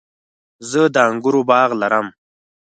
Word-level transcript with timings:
زه 0.69 0.81
د 0.93 0.95
انګورو 1.09 1.41
باغ 1.49 1.69
لرم 1.81 2.07